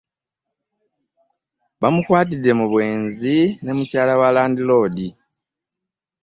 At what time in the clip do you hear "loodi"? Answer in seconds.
4.69-5.07